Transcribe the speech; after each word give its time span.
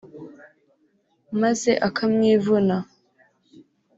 maze 1.41 1.71
akamwivuna 1.87 2.75